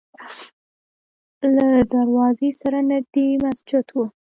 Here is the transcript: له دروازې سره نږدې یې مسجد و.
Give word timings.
له 1.55 1.67
دروازې 1.93 2.49
سره 2.61 2.79
نږدې 2.91 3.23
یې 3.29 3.35
مسجد 3.45 3.85
و. 3.93 3.97